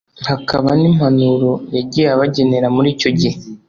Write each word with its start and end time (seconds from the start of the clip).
hakaba 0.29 0.69
n’impanuro 0.81 1.49
yagiye 1.75 2.07
abagenera 2.11 2.67
muri 2.75 2.87
icyo 2.95 3.09
gihe 3.19 3.37